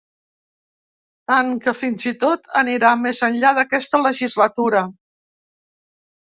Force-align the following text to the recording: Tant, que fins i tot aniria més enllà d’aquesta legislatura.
Tant, 1.31 1.51
que 1.65 1.73
fins 1.83 2.07
i 2.13 2.15
tot 2.25 2.49
aniria 2.63 2.95
més 3.03 3.23
enllà 3.29 3.55
d’aquesta 3.61 4.03
legislatura. 4.09 4.85